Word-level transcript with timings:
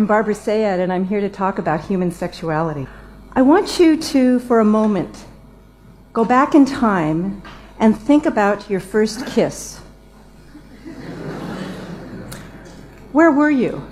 I'm 0.00 0.06
Barbara 0.06 0.32
Sayad, 0.32 0.78
and 0.78 0.90
I'm 0.90 1.04
here 1.04 1.20
to 1.20 1.28
talk 1.28 1.58
about 1.58 1.84
human 1.84 2.10
sexuality. 2.10 2.86
I 3.34 3.42
want 3.42 3.78
you 3.78 3.98
to, 3.98 4.38
for 4.38 4.58
a 4.58 4.64
moment, 4.64 5.26
go 6.14 6.24
back 6.24 6.54
in 6.54 6.64
time 6.64 7.42
and 7.78 7.94
think 7.94 8.24
about 8.24 8.70
your 8.70 8.80
first 8.80 9.26
kiss. 9.26 9.76
Where 13.12 13.30
were 13.30 13.50
you? 13.50 13.86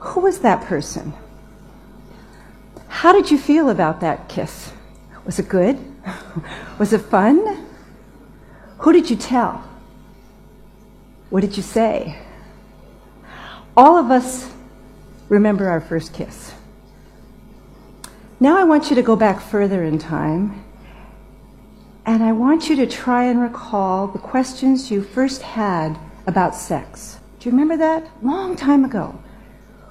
Who 0.00 0.22
was 0.22 0.40
that 0.40 0.64
person? 0.64 1.14
How 2.88 3.12
did 3.12 3.30
you 3.30 3.38
feel 3.38 3.70
about 3.70 4.00
that 4.00 4.28
kiss? 4.28 4.72
Was 5.24 5.38
it 5.38 5.48
good? 5.48 5.78
Was 6.80 6.92
it 6.92 7.02
fun? 7.02 7.64
Who 8.78 8.92
did 8.92 9.08
you 9.08 9.14
tell? 9.14 9.62
What 11.30 11.42
did 11.42 11.56
you 11.56 11.62
say? 11.62 12.18
All 13.76 13.96
of 13.96 14.12
us 14.12 14.52
remember 15.28 15.68
our 15.68 15.80
first 15.80 16.14
kiss. 16.14 16.52
Now 18.38 18.56
I 18.56 18.62
want 18.62 18.88
you 18.88 18.94
to 18.94 19.02
go 19.02 19.16
back 19.16 19.40
further 19.40 19.82
in 19.82 19.98
time, 19.98 20.64
and 22.06 22.22
I 22.22 22.30
want 22.30 22.68
you 22.68 22.76
to 22.76 22.86
try 22.86 23.24
and 23.24 23.40
recall 23.40 24.06
the 24.06 24.20
questions 24.20 24.92
you 24.92 25.02
first 25.02 25.42
had 25.42 25.98
about 26.26 26.54
sex. 26.54 27.18
Do 27.40 27.48
you 27.48 27.52
remember 27.52 27.76
that? 27.78 28.08
Long 28.22 28.54
time 28.54 28.84
ago. 28.84 29.20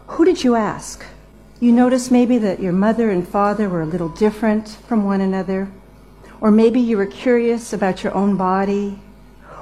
Who 0.07 0.23
did 0.23 0.45
you 0.45 0.55
ask? 0.55 1.03
You 1.59 1.73
noticed 1.73 2.09
maybe 2.09 2.37
that 2.37 2.61
your 2.61 2.73
mother 2.73 3.09
and 3.09 3.27
father 3.27 3.67
were 3.67 3.81
a 3.81 3.85
little 3.85 4.09
different 4.09 4.69
from 4.87 5.03
one 5.03 5.19
another. 5.19 5.69
Or 6.39 6.51
maybe 6.51 6.79
you 6.79 6.95
were 6.95 7.05
curious 7.05 7.73
about 7.73 8.03
your 8.03 8.13
own 8.13 8.37
body. 8.37 8.99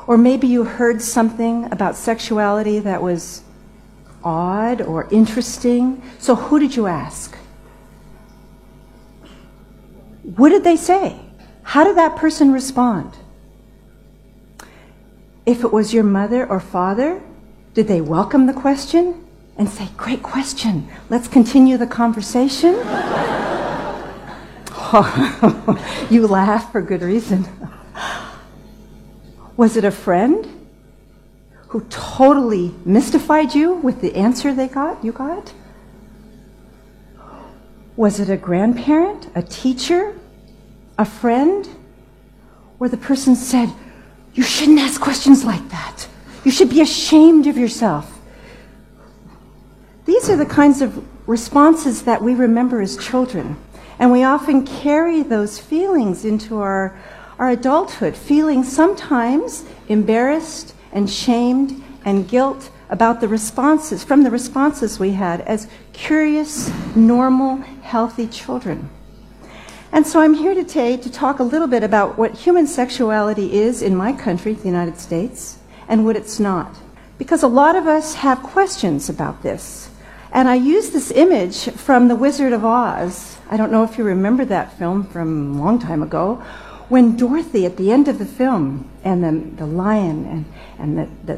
Or 0.06 0.18
maybe 0.18 0.48
you 0.48 0.64
heard 0.64 1.02
something 1.02 1.72
about 1.72 1.96
sexuality 1.96 2.80
that 2.80 3.02
was 3.02 3.44
odd 4.24 4.82
or 4.82 5.08
interesting. 5.12 6.02
So 6.20 6.36
who 6.36 6.60
did 6.60 6.76
you 6.76 6.88
ask? 6.88 7.36
What 10.24 10.50
did 10.50 10.64
they 10.64 10.78
say? 10.78 11.20
How 11.64 11.84
did 11.84 11.98
that 11.98 12.16
person 12.16 12.52
respond? 12.52 13.14
If 15.46 15.64
it 15.64 15.74
was 15.74 15.94
your 15.94 16.04
mother 16.04 16.46
or 16.46 16.60
father, 16.60 17.22
did 17.74 17.88
they 17.88 18.02
welcome 18.02 18.46
the 18.46 18.54
question 18.54 19.26
and 19.58 19.68
say, 19.68 19.90
Great 19.98 20.22
question, 20.24 20.88
let's 21.10 21.28
continue 21.28 21.78
the 21.78 21.88
conversation? 21.88 22.74
you 26.10 26.28
laugh 26.28 26.72
for 26.72 26.82
good 26.82 27.02
reason. 27.02 27.48
Was 29.58 29.78
it 29.78 29.86
a 29.86 29.92
friend 29.92 30.61
who 31.72 31.80
totally 31.90 32.76
mystified 32.84 33.56
you 33.56 33.76
with 33.76 34.02
the 34.02 34.14
answer 34.14 34.54
they 34.54 34.68
got, 34.68 35.02
you 35.06 35.14
got? 35.14 35.54
Was 37.96 38.20
it 38.20 38.30
a 38.30 38.36
grandparent, 38.36 39.30
a 39.36 39.42
teacher, 39.42 40.20
a 40.98 41.06
friend? 41.06 41.70
Where 42.78 42.90
the 42.90 42.98
person 42.98 43.38
said, 43.38 43.72
You 44.34 44.44
shouldn't 44.44 44.80
ask 44.80 45.00
questions 45.00 45.46
like 45.46 45.70
that. 45.70 46.10
You 46.44 46.52
should 46.52 46.70
be 46.70 46.82
ashamed 46.82 47.48
of 47.48 47.58
yourself. 47.58 48.20
These 50.04 50.30
are 50.30 50.36
the 50.36 50.46
kinds 50.46 50.82
of 50.82 51.06
responses 51.26 52.02
that 52.02 52.22
we 52.22 52.36
remember 52.36 52.82
as 52.82 52.98
children. 52.98 53.56
And 53.98 54.12
we 54.12 54.26
often 54.26 54.68
carry 54.68 55.24
those 55.24 55.58
feelings 55.58 56.26
into 56.26 56.60
our, 56.60 57.00
our 57.40 57.52
adulthood, 57.52 58.18
feeling 58.18 58.66
sometimes 58.66 59.64
embarrassed 59.88 60.76
and 60.92 61.10
shamed 61.10 61.84
and 62.06 62.28
guilt 62.28 62.70
about 62.90 63.22
the 63.22 63.28
responses, 63.28 64.04
from 64.04 64.24
the 64.24 64.32
responses 64.32 65.00
we 65.00 65.12
had 65.12 65.42
as 65.42 65.68
curious, 65.94 66.70
normal, 66.96 67.58
healthy 67.84 68.28
children. 68.28 68.90
And 69.94 70.08
so 70.08 70.22
I'm 70.22 70.34
here 70.34 70.54
today 70.54 70.98
to 70.98 71.12
talk 71.12 71.40
a 71.40 71.44
little 71.44 71.68
bit 71.68 71.84
about 71.84 72.18
what 72.18 72.34
human 72.34 72.66
sexuality 72.68 73.54
is 73.54 73.82
in 73.82 73.96
my 73.96 74.14
country, 74.14 74.54
the 74.54 74.68
United 74.68 74.98
States, 74.98 75.58
and 75.88 76.06
what 76.06 76.16
it's 76.16 76.40
not. 76.40 76.78
Because 77.18 77.44
a 77.44 77.48
lot 77.48 77.76
of 77.76 77.88
us 77.88 78.16
have 78.16 78.42
questions 78.42 79.10
about 79.10 79.44
this. 79.44 79.90
And 80.32 80.48
I 80.48 80.56
use 80.56 80.92
this 80.92 81.12
image 81.12 81.70
from 81.72 82.08
The 82.08 82.16
Wizard 82.16 82.54
of 82.54 82.64
Oz. 82.64 83.38
I 83.50 83.58
don't 83.58 83.72
know 83.72 83.84
if 83.84 83.98
you 83.98 84.06
remember 84.06 84.46
that 84.46 84.78
film 84.78 85.04
from 85.04 85.56
a 85.56 85.62
long 85.62 85.78
time 85.78 86.02
ago, 86.02 86.42
when 86.92 87.16
Dorothy, 87.16 87.66
at 87.66 87.78
the 87.78 87.90
end 87.90 88.10
of 88.10 88.20
the 88.20 88.26
film, 88.26 88.92
and 89.06 89.24
the, 89.24 89.56
the 89.56 89.66
lion 89.66 90.26
and, 90.26 90.46
and 90.78 90.98
the, 90.98 91.10
the, 91.24 91.38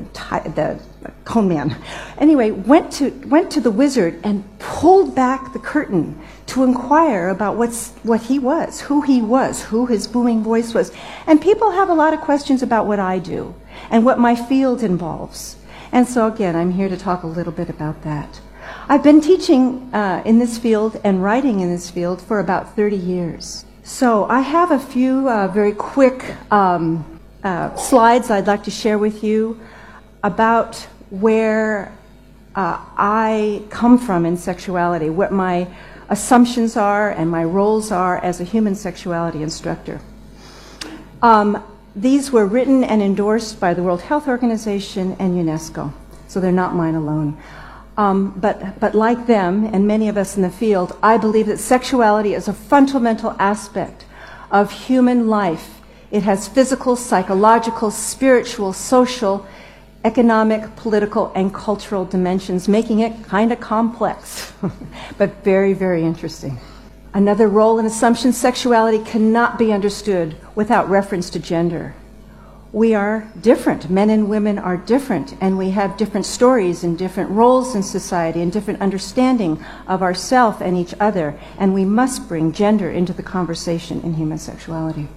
the, 0.50 0.82
the 1.04 1.12
cone 1.26 1.48
man, 1.48 1.78
anyway, 2.18 2.50
went 2.50 2.92
to, 2.94 3.12
went 3.28 3.52
to 3.52 3.62
the 3.62 3.70
wizard 3.70 4.20
and 4.24 4.44
pulled 4.58 5.14
back 5.14 5.54
the 5.54 5.60
curtain 5.60 6.20
to 6.48 6.64
inquire 6.64 7.30
about 7.30 7.56
what's, 7.56 7.92
what 8.02 8.20
he 8.24 8.40
was, 8.40 8.82
who 8.82 9.02
he 9.04 9.22
was, 9.22 9.62
who 9.62 9.86
his 9.86 10.08
booming 10.08 10.42
voice 10.42 10.74
was. 10.74 10.92
And 11.28 11.40
people 11.40 11.70
have 11.70 11.90
a 11.90 11.94
lot 11.94 12.16
of 12.16 12.22
questions 12.22 12.64
about 12.64 12.88
what 12.88 13.00
I 13.00 13.20
do 13.20 13.54
and 13.92 14.04
what 14.04 14.18
my 14.18 14.36
field 14.36 14.82
involves. 14.82 15.58
And 15.92 16.08
so, 16.08 16.26
again, 16.26 16.56
I'm 16.56 16.72
here 16.72 16.90
to 16.90 16.98
talk 16.98 17.22
a 17.22 17.28
little 17.28 17.54
bit 17.54 17.70
about 17.70 18.02
that. 18.02 18.42
I've 18.90 19.04
been 19.04 19.22
teaching 19.22 19.94
uh, 19.94 20.24
in 20.26 20.40
this 20.40 20.58
field 20.58 21.00
and 21.04 21.22
writing 21.22 21.60
in 21.60 21.70
this 21.70 21.92
field 21.92 22.24
for 22.24 22.40
about 22.40 22.76
30 22.76 22.96
years. 22.96 23.66
So 23.86 24.24
I 24.24 24.40
have 24.40 24.72
a 24.72 24.80
few 24.80 25.30
uh, 25.30 25.50
very 25.50 25.74
quick 25.74 26.24
um, 26.50 27.20
uh, 27.44 27.76
slides 27.76 28.32
I'd 28.32 28.48
like 28.48 28.64
to 28.64 28.72
share 28.72 28.98
with 28.98 29.26
you 29.26 29.60
about 30.24 30.78
where 31.10 31.92
uh, 32.56 32.80
I 32.96 33.62
come 33.70 33.98
from 33.98 34.26
in 34.26 34.38
sexuality, 34.38 35.10
what 35.10 35.34
my 35.34 35.68
assumptions 36.08 36.78
are 36.78 37.12
and 37.12 37.30
my 37.30 37.44
roles 37.44 37.92
are 37.92 38.20
as 38.20 38.40
a 38.40 38.46
human 38.46 38.74
sexuality 38.74 39.44
instructor. 39.44 40.00
Um, 41.22 41.62
these 41.94 42.32
were 42.32 42.46
written 42.46 42.86
and 42.86 43.02
endorsed 43.02 43.60
by 43.60 43.74
the 43.74 43.84
World 43.84 44.04
Health 44.04 44.30
Organization 44.30 45.18
and 45.20 45.36
UNESCO, 45.36 45.92
so 46.30 46.40
they're 46.40 46.54
not 46.54 46.74
mine 46.74 46.96
alone. 46.96 47.38
Um, 47.96 48.32
but, 48.40 48.80
but 48.80 48.96
like 48.96 49.28
them, 49.28 49.66
and 49.66 49.88
many 49.88 50.10
of 50.10 50.18
us 50.18 50.36
in 50.36 50.42
the 50.42 50.50
field, 50.50 50.98
I 51.04 51.18
believe 51.18 51.46
that 51.48 51.60
sexuality 51.60 52.34
is 52.34 52.48
a 52.48 52.54
fundamental 52.54 53.36
aspect 53.38 54.06
of 54.52 54.72
human 54.72 55.28
life. 55.28 55.82
It 56.10 56.24
has 56.24 56.48
physical, 56.48 56.96
psychological, 56.96 57.92
spiritual, 57.92 58.74
social, 58.74 59.46
economic, 60.04 60.76
political, 60.76 61.32
and 61.36 61.54
cultural 61.54 62.04
dimensions, 62.06 62.68
making 62.68 63.00
it 63.00 63.24
kind 63.24 63.52
of 63.52 63.60
complex, 63.60 64.54
but 65.18 65.44
very, 65.44 65.74
very 65.74 66.04
interesting. 66.04 66.60
Another 67.14 67.48
role 67.48 67.78
in 67.78 67.86
assumption 67.86 68.34
sexuality 68.34 69.04
cannot 69.04 69.60
be 69.60 69.72
understood 69.72 70.36
without 70.56 70.90
reference 70.90 71.30
to 71.30 71.40
gender 71.40 71.94
we 72.74 72.96
are 72.96 73.32
different. 73.40 73.88
Men 73.88 74.10
and 74.10 74.28
women 74.28 74.58
are 74.58 74.76
different, 74.76 75.36
and 75.40 75.60
we 75.60 75.70
have 75.70 75.96
different 75.96 76.26
stories 76.26 76.84
and 76.84 76.98
different 76.98 77.30
roles 77.30 77.76
in 77.76 77.84
society 77.84 78.42
and 78.42 78.52
different 78.52 78.82
understanding 78.82 79.64
of 79.88 80.02
ourself 80.02 80.60
and 80.60 80.76
each 80.76 80.96
other, 81.00 81.40
and 81.60 81.76
we 81.76 81.86
must 81.86 82.28
bring 82.28 82.52
gender 82.52 82.90
into 82.90 83.14
the 83.14 83.22
conversation 83.22 84.02
in 84.02 84.16
human 84.16 84.40
sexuality. 84.40 85.08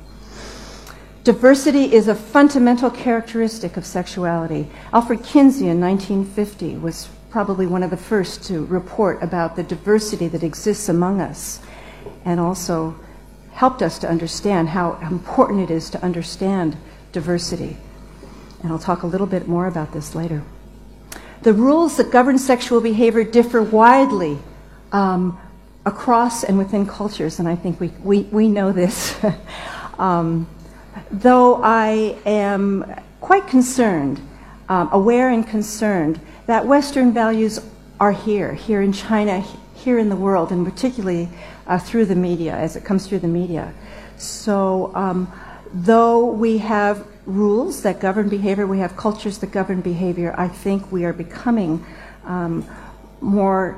Diversity 1.24 1.94
is 1.94 2.08
a 2.08 2.14
fundamental 2.14 2.90
characteristic 2.90 3.78
of 3.78 3.86
sexuality. 3.86 4.68
Alfred 4.92 5.24
Kinsey 5.24 5.68
in 5.68 5.80
1950 5.80 6.76
was 6.76 7.08
probably 7.30 7.66
one 7.66 7.82
of 7.82 7.90
the 7.90 7.96
first 7.96 8.44
to 8.44 8.66
report 8.66 9.22
about 9.22 9.56
the 9.56 9.62
diversity 9.62 10.28
that 10.28 10.42
exists 10.42 10.90
among 10.90 11.22
us 11.22 11.60
and 12.26 12.38
also 12.38 12.94
helped 13.52 13.80
us 13.80 13.98
to 13.98 14.08
understand 14.08 14.68
how 14.68 14.92
important 15.10 15.60
it 15.60 15.70
is 15.70 15.88
to 15.88 16.02
understand 16.04 16.76
diversity. 17.16 17.78
And 18.62 18.70
I'll 18.70 18.78
talk 18.78 19.02
a 19.02 19.06
little 19.06 19.26
bit 19.26 19.48
more 19.48 19.66
about 19.66 19.90
this 19.94 20.14
later. 20.14 20.42
The 21.40 21.54
rules 21.54 21.96
that 21.96 22.10
govern 22.10 22.36
sexual 22.38 22.82
behavior 22.82 23.24
differ 23.24 23.62
widely 23.62 24.36
um, 24.92 25.40
across 25.86 26.44
and 26.44 26.58
within 26.58 26.84
cultures, 26.86 27.38
and 27.38 27.48
I 27.48 27.56
think 27.56 27.80
we, 27.80 27.88
we, 28.04 28.20
we 28.24 28.48
know 28.48 28.70
this. 28.70 29.16
um, 29.98 30.46
though 31.10 31.62
I 31.62 32.18
am 32.26 32.84
quite 33.22 33.46
concerned, 33.46 34.20
um, 34.68 34.90
aware 34.92 35.30
and 35.30 35.46
concerned, 35.46 36.20
that 36.44 36.66
Western 36.66 37.14
values 37.14 37.60
are 37.98 38.12
here, 38.12 38.52
here 38.52 38.82
in 38.82 38.92
China, 38.92 39.42
here 39.74 39.98
in 39.98 40.10
the 40.10 40.16
world, 40.16 40.52
and 40.52 40.66
particularly 40.66 41.30
uh, 41.66 41.78
through 41.78 42.04
the 42.04 42.14
media, 42.14 42.54
as 42.54 42.76
it 42.76 42.84
comes 42.84 43.06
through 43.06 43.20
the 43.20 43.28
media. 43.28 43.72
So 44.18 44.92
um, 44.94 45.32
though 45.72 46.24
we 46.24 46.58
have 46.58 47.06
rules 47.26 47.82
that 47.82 48.00
govern 48.00 48.28
behavior, 48.28 48.66
we 48.66 48.78
have 48.78 48.96
cultures 48.96 49.38
that 49.38 49.50
govern 49.50 49.80
behavior, 49.80 50.34
I 50.38 50.48
think 50.48 50.90
we 50.92 51.04
are 51.04 51.12
becoming 51.12 51.84
um, 52.24 52.66
more 53.20 53.76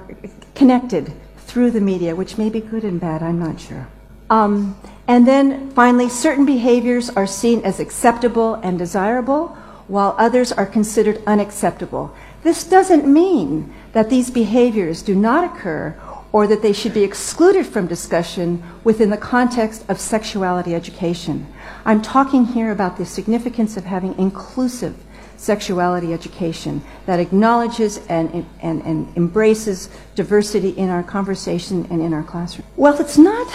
connected 0.55 1.13
through 1.39 1.71
the 1.71 1.81
media, 1.81 2.15
which 2.15 2.37
may 2.37 2.51
be 2.51 2.61
good 2.61 2.85
and 2.85 3.01
bad, 3.01 3.23
I'm 3.23 3.39
not 3.39 3.61
sure. 3.61 3.89
Um, 4.31 4.79
and 5.07 5.27
then 5.27 5.71
finally, 5.71 6.09
certain 6.11 6.45
behaviors 6.45 7.09
are 7.11 7.27
seen 7.27 7.63
as 7.65 7.81
acceptable 7.81 8.55
and 8.57 8.79
desirable, 8.79 9.49
while 9.87 10.15
others 10.19 10.53
are 10.53 10.67
considered 10.67 11.23
unacceptable. 11.27 12.15
This 12.43 12.65
doesn't 12.65 13.07
mean 13.11 13.73
that 13.93 14.11
these 14.11 14.31
behaviors 14.31 15.03
do 15.03 15.15
not 15.15 15.45
occur 15.45 15.99
or 16.33 16.47
that 16.47 16.63
they 16.63 16.73
should 16.73 16.93
be 16.93 17.05
excluded 17.05 17.67
from 17.67 17.87
discussion 17.87 18.63
within 18.85 19.11
the 19.11 19.17
context 19.17 19.85
of 19.89 19.99
sexuality 19.99 20.75
education. 20.75 21.47
I'm 21.85 22.03
talking 22.03 22.45
here 22.45 22.71
about 22.71 22.99
the 22.99 23.07
significance 23.07 23.77
of 23.77 23.85
having 23.85 24.19
inclusive 24.19 24.97
sexuality 25.39 26.13
education 26.13 26.83
that 27.07 27.21
acknowledges 27.21 27.99
and, 28.09 28.45
and, 28.61 28.83
and 28.83 29.17
embraces 29.17 29.89
diversity 30.17 30.71
in 30.71 30.91
our 30.91 31.03
conversation 31.03 31.87
and 31.91 32.03
in 32.03 32.13
our 32.13 32.25
classroom. 32.25 32.67
Well, 32.77 33.01
it's 33.01 33.17
not, 33.17 33.47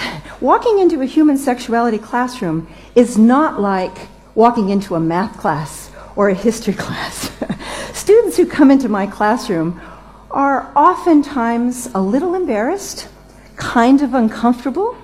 walking 0.41 0.79
into 0.79 1.01
a 1.01 1.05
human 1.05 1.37
sexuality 1.37 1.97
classroom 1.97 2.67
is 2.95 3.17
not 3.17 3.59
like 3.59 4.07
walking 4.33 4.69
into 4.69 4.95
a 4.95 4.99
math 4.99 5.37
class 5.37 5.91
or 6.15 6.29
a 6.29 6.33
history 6.33 6.73
class. 6.85 7.29
Students 7.93 8.37
who 8.37 8.45
come 8.45 8.71
into 8.71 8.89
my 8.89 9.05
classroom 9.05 9.79
are 10.33 10.71
oftentimes 10.75 11.89
a 11.93 12.01
little 12.01 12.33
embarrassed, 12.33 13.07
kind 13.55 14.01
of 14.01 14.15
uncomfortable. 14.15 14.97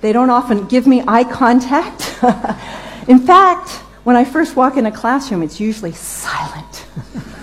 They 0.00 0.12
don't 0.12 0.30
often 0.30 0.66
give 0.66 0.86
me 0.86 1.04
eye 1.06 1.24
contact. 1.24 2.18
in 3.08 3.18
fact, 3.18 3.68
when 4.04 4.16
I 4.16 4.24
first 4.24 4.56
walk 4.56 4.76
in 4.76 4.86
a 4.86 4.90
classroom, 4.90 5.42
it's 5.42 5.60
usually 5.60 5.92
silent. 5.92 6.86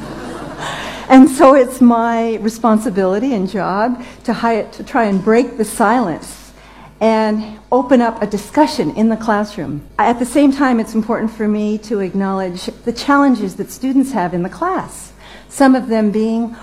and 1.10 1.30
so 1.30 1.54
it's 1.54 1.80
my 1.80 2.36
responsibility 2.38 3.34
and 3.34 3.50
job 3.50 4.04
to, 4.26 4.68
to 4.72 4.84
try 4.84 5.06
and 5.06 5.24
break 5.24 5.58
the 5.58 5.66
silence 5.66 6.52
and 7.00 7.60
open 7.72 8.02
up 8.02 8.22
a 8.22 8.28
discussion 8.28 8.92
in 8.92 9.08
the 9.08 9.16
classroom. 9.16 9.88
At 9.98 10.20
the 10.20 10.26
same 10.26 10.52
time, 10.52 10.80
it's 10.80 10.96
important 10.96 11.32
for 11.32 11.48
me 11.48 11.78
to 11.80 12.00
acknowledge 12.00 12.66
the 12.84 12.92
challenges 12.92 13.56
that 13.56 13.72
students 13.72 14.12
have 14.12 14.34
in 14.34 14.44
the 14.44 14.50
class. 14.50 15.14
Some 15.48 15.76
of 15.76 15.88
them 15.88 16.12
being, 16.12 16.56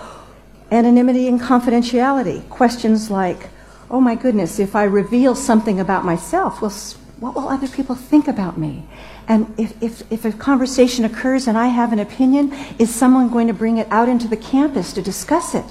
Anonymity 0.71 1.29
and 1.29 1.41
confidentiality. 1.41 2.49
Questions 2.49 3.11
like, 3.11 3.49
oh 3.91 4.01
my 4.01 4.15
goodness, 4.15 4.59
if 4.59 4.75
I 4.75 4.85
reveal 4.85 5.35
something 5.35 5.79
about 5.79 6.05
myself, 6.05 6.61
well, 6.61 6.73
what 7.19 7.35
will 7.35 7.49
other 7.49 7.69
people 7.69 7.95
think 7.95 8.29
about 8.29 8.59
me? 8.59 8.87
And 9.29 9.55
if, 9.59 9.81
if, 9.83 10.13
if 10.13 10.25
a 10.25 10.33
conversation 10.33 11.05
occurs 11.05 11.47
and 11.47 11.57
I 11.57 11.69
have 11.69 11.93
an 11.93 11.99
opinion, 11.99 12.53
is 12.79 12.95
someone 12.95 13.29
going 13.29 13.47
to 13.47 13.55
bring 13.55 13.79
it 13.79 13.89
out 13.91 14.09
into 14.09 14.29
the 14.29 14.37
campus 14.37 14.93
to 14.93 15.03
discuss 15.03 15.55
it? 15.55 15.65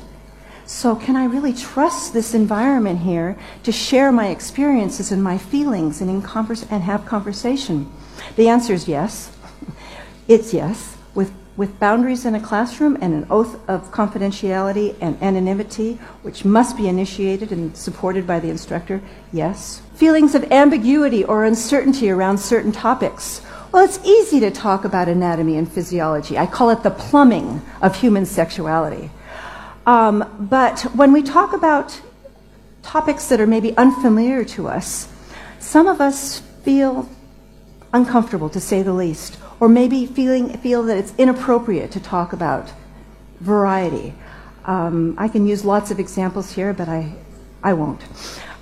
So, 0.68 0.96
can 0.96 1.16
I 1.16 1.26
really 1.26 1.54
trust 1.54 2.14
this 2.14 2.34
environment 2.34 3.02
here 3.02 3.38
to 3.64 3.72
share 3.72 4.12
my 4.12 4.30
experiences 4.30 5.12
and 5.12 5.24
my 5.24 5.38
feelings 5.38 6.02
and, 6.02 6.10
and 6.10 6.84
have 6.84 7.06
conversation? 7.06 7.92
The 8.36 8.50
answer 8.50 8.74
is 8.74 8.88
yes. 8.88 9.32
It's 10.28 10.56
yes. 10.56 10.95
With 11.58 11.80
boundaries 11.80 12.26
in 12.26 12.36
a 12.36 12.40
classroom 12.42 12.98
and 13.00 13.14
an 13.14 13.28
oath 13.30 13.58
of 13.70 13.90
confidentiality 13.92 14.96
and 15.00 15.22
anonymity, 15.22 15.94
which 16.22 16.44
must 16.44 16.76
be 16.76 16.90
initiated 16.90 17.54
and 17.54 17.76
supported 17.78 18.28
by 18.28 18.42
the 18.42 18.50
instructor? 18.50 19.02
Yes. 19.32 19.82
Feelings 19.94 20.36
of 20.36 20.52
ambiguity 20.52 21.24
or 21.24 21.46
uncertainty 21.46 22.10
around 22.10 22.40
certain 22.40 22.74
topics. 22.74 23.42
Well, 23.72 23.86
it's 23.86 24.04
easy 24.04 24.42
to 24.42 24.52
talk 24.52 24.84
about 24.84 25.08
anatomy 25.08 25.58
and 25.58 25.72
physiology. 25.72 26.38
I 26.38 26.46
call 26.46 26.72
it 26.72 26.84
the 26.84 26.92
plumbing 26.92 27.62
of 27.82 27.96
human 27.96 28.26
sexuality. 28.26 29.10
Um, 29.86 30.30
but 30.40 30.82
when 30.94 31.14
we 31.14 31.24
talk 31.24 31.54
about 31.54 32.02
topics 32.84 33.28
that 33.30 33.40
are 33.40 33.48
maybe 33.48 33.76
unfamiliar 33.78 34.44
to 34.46 34.68
us, 34.68 35.08
some 35.60 35.88
of 35.88 36.02
us 36.02 36.40
feel 36.64 37.08
uncomfortable, 37.96 38.50
to 38.50 38.60
say 38.60 38.84
the 38.84 38.94
least 38.94 39.40
or 39.60 39.70
maybe 39.70 40.06
feeling, 40.06 40.50
feel 40.58 40.84
that 40.84 40.98
it's 40.98 41.14
inappropriate 41.18 41.92
to 41.92 42.00
talk 42.00 42.34
about 42.34 42.72
variety. 43.40 44.14
Um, 44.66 45.16
I 45.18 45.28
can 45.28 45.48
use 45.48 45.64
lots 45.64 45.92
of 45.92 46.00
examples 46.00 46.52
here, 46.52 46.74
but 46.74 46.90
I, 46.90 47.14
I 47.64 47.74
won't. 47.74 48.02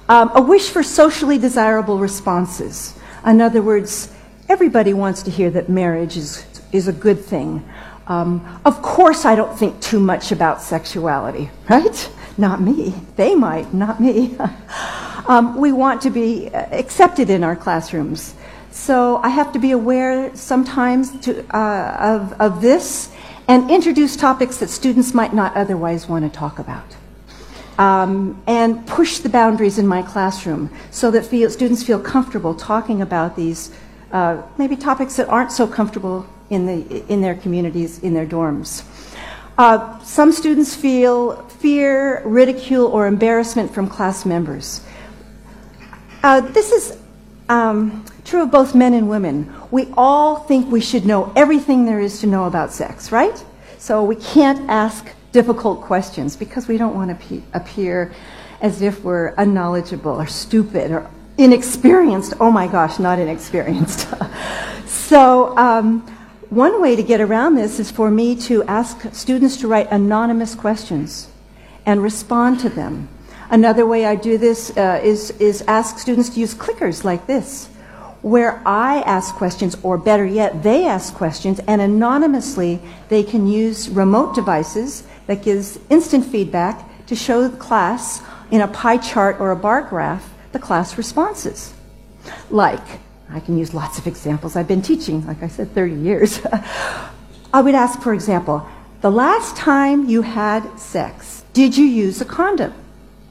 Um, 0.07 0.31
a 0.35 0.41
wish 0.41 0.69
for 0.69 0.83
socially 0.83 1.37
desirable 1.37 1.97
responses. 1.97 2.97
In 3.25 3.41
other 3.41 3.61
words, 3.61 4.13
everybody 4.49 4.93
wants 4.93 5.23
to 5.23 5.31
hear 5.31 5.49
that 5.51 5.69
marriage 5.69 6.17
is, 6.17 6.45
is 6.71 6.87
a 6.87 6.93
good 6.93 7.23
thing. 7.23 7.67
Um, 8.07 8.61
of 8.65 8.81
course, 8.81 9.25
I 9.25 9.33
don't 9.35 9.57
think 9.57 9.79
too 9.81 9.99
much 9.99 10.31
about 10.31 10.61
sexuality, 10.61 11.49
right? 11.69 12.09
Not 12.37 12.61
me. 12.61 12.93
They 13.15 13.33
might, 13.33 13.73
not 13.73 14.01
me. 14.01 14.37
um, 15.27 15.57
we 15.57 15.71
want 15.71 16.01
to 16.01 16.09
be 16.09 16.47
accepted 16.53 17.29
in 17.29 17.43
our 17.43 17.55
classrooms. 17.55 18.35
So 18.73 19.17
I 19.17 19.29
have 19.29 19.53
to 19.53 19.59
be 19.59 19.71
aware 19.71 20.35
sometimes 20.35 21.17
to, 21.21 21.45
uh, 21.55 21.95
of, 21.99 22.33
of 22.41 22.61
this 22.61 23.11
and 23.47 23.69
introduce 23.69 24.17
topics 24.17 24.57
that 24.57 24.69
students 24.69 25.13
might 25.13 25.31
not 25.31 25.55
otherwise 25.55 26.09
want 26.09 26.25
to 26.25 26.37
talk 26.37 26.57
about. 26.57 26.95
Um, 27.77 28.41
and 28.47 28.85
push 28.87 29.19
the 29.19 29.29
boundaries 29.29 29.77
in 29.77 29.85
my 29.85 30.01
classroom 30.01 30.71
so 30.89 31.11
that 31.11 31.23
feel, 31.23 31.51
students 31.51 31.83
feel 31.83 31.99
comfortable 31.99 32.55
talking 32.55 33.03
about 33.03 33.35
these 33.35 33.71
uh, 34.11 34.41
maybe 34.57 34.75
topics 34.75 35.15
that 35.17 35.29
aren't 35.29 35.51
so 35.51 35.67
comfortable 35.67 36.25
in, 36.49 36.65
the, 36.65 37.05
in 37.11 37.21
their 37.21 37.35
communities, 37.35 37.99
in 37.99 38.15
their 38.15 38.25
dorms. 38.25 38.83
Uh, 39.55 39.99
some 39.99 40.31
students 40.31 40.75
feel 40.75 41.43
fear, 41.43 42.23
ridicule, 42.25 42.87
or 42.87 43.05
embarrassment 43.05 43.71
from 43.71 43.87
class 43.87 44.25
members. 44.25 44.81
Uh, 46.23 46.41
this 46.41 46.71
is 46.71 47.02
um, 47.49 48.05
true 48.25 48.43
of 48.43 48.51
both 48.51 48.75
men 48.75 48.93
and 48.93 49.09
women. 49.09 49.53
We 49.71 49.87
all 49.97 50.37
think 50.37 50.71
we 50.71 50.81
should 50.81 51.05
know 51.05 51.31
everything 51.35 51.85
there 51.85 51.99
is 51.99 52.19
to 52.21 52.27
know 52.27 52.45
about 52.45 52.71
sex, 52.71 53.11
right? 53.11 53.43
So 53.77 54.03
we 54.03 54.15
can't 54.15 54.69
ask 54.69 55.09
difficult 55.31 55.81
questions 55.81 56.35
because 56.35 56.67
we 56.67 56.77
don't 56.77 56.95
want 56.95 57.19
to 57.19 57.41
appear 57.53 58.13
as 58.61 58.81
if 58.81 59.03
we're 59.03 59.33
unknowledgeable 59.37 60.11
or 60.11 60.27
stupid 60.27 60.91
or 60.91 61.09
inexperienced. 61.37 62.35
Oh 62.39 62.51
my 62.51 62.67
gosh, 62.67 62.99
not 62.99 63.19
inexperienced. 63.19 64.07
so, 64.85 65.57
um, 65.57 66.07
one 66.49 66.81
way 66.81 66.95
to 66.95 67.01
get 67.01 67.19
around 67.19 67.55
this 67.55 67.79
is 67.79 67.89
for 67.89 68.11
me 68.11 68.35
to 68.41 68.63
ask 68.65 69.11
students 69.11 69.57
to 69.57 69.67
write 69.67 69.91
anonymous 69.91 70.53
questions 70.53 71.27
and 71.83 72.01
respond 72.01 72.59
to 72.59 72.69
them. 72.69 73.09
Another 73.49 73.85
way 73.85 74.05
I 74.05 74.15
do 74.15 74.37
this 74.37 74.75
uh, 74.77 74.99
is, 75.03 75.31
is 75.31 75.61
ask 75.67 75.99
students 75.99 76.29
to 76.29 76.39
use 76.39 76.53
clickers 76.55 77.03
like 77.03 77.27
this 77.27 77.69
where 78.23 78.65
I 78.65 79.01
ask 79.01 79.35
questions, 79.35 79.75
or 79.83 79.97
better 79.97 80.25
yet, 80.25 80.63
they 80.63 80.85
ask 80.85 81.13
questions, 81.13 81.59
and 81.67 81.81
anonymously 81.81 82.79
they 83.09 83.21
can 83.21 83.47
use 83.47 83.89
remote 83.89 84.33
devices 84.33 85.03
that 85.27 85.43
gives 85.43 85.77
instant 85.89 86.25
feedback 86.25 87.05
to 87.05 87.15
show 87.15 87.45
the 87.45 87.57
class 87.57 88.21
in 88.49 88.61
a 88.61 88.67
pie 88.67 88.97
chart 88.97 89.41
or 89.41 89.51
a 89.51 89.55
bar 89.55 89.81
graph 89.81 90.33
the 90.53 90.59
class 90.59 90.97
responses. 90.97 91.73
Like, 92.49 92.85
I 93.29 93.41
can 93.41 93.57
use 93.57 93.73
lots 93.73 93.97
of 93.97 94.07
examples. 94.07 94.55
I've 94.55 94.67
been 94.69 94.81
teaching, 94.81 95.25
like 95.27 95.43
I 95.43 95.49
said, 95.49 95.73
30 95.73 95.95
years. 95.95 96.39
I 97.53 97.61
would 97.61 97.75
ask, 97.75 98.01
for 98.01 98.13
example, 98.13 98.65
the 99.01 99.11
last 99.11 99.57
time 99.57 100.07
you 100.07 100.21
had 100.21 100.79
sex, 100.79 101.43
did 101.51 101.75
you 101.75 101.85
use 101.85 102.21
a 102.21 102.25
condom? 102.25 102.73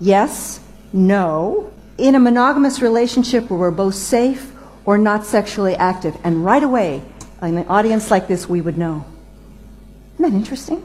Yes, 0.02 0.58
no. 0.92 1.72
In 1.96 2.16
a 2.16 2.18
monogamous 2.18 2.82
relationship 2.82 3.48
where 3.48 3.58
we're 3.60 3.70
both 3.70 3.94
safe, 3.94 4.52
or 4.84 4.98
not 4.98 5.24
sexually 5.24 5.76
active. 5.76 6.16
And 6.24 6.44
right 6.44 6.62
away, 6.62 7.02
in 7.40 7.56
an 7.56 7.68
audience 7.68 8.10
like 8.10 8.26
this, 8.26 8.48
we 8.48 8.60
would 8.60 8.76
know. 8.76 9.04
Isn't 10.14 10.32
that 10.32 10.36
interesting? 10.36 10.84